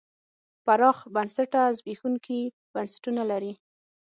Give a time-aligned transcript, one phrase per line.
[0.65, 2.39] پراخ بنسټه زبېښونکي
[2.73, 3.53] بنسټونه لري.